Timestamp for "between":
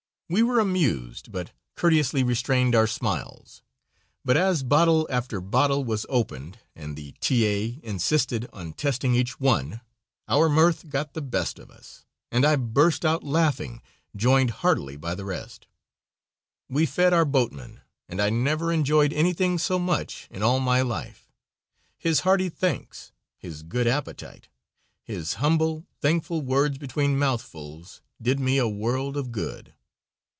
26.77-27.19